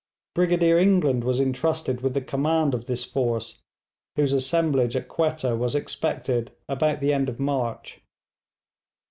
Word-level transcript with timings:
Brigadier 0.33 0.79
England 0.79 1.23
was 1.23 1.39
entrusted 1.39 2.01
with 2.01 2.15
the 2.15 2.23
command 2.23 2.73
of 2.73 2.85
this 2.87 3.03
force, 3.05 3.59
whose 4.15 4.33
assemblage 4.33 4.95
at 4.95 5.07
Quetta 5.07 5.55
was 5.55 5.75
expected 5.75 6.51
about 6.67 7.01
the 7.01 7.13
end 7.13 7.29
of 7.29 7.39
March. 7.39 8.01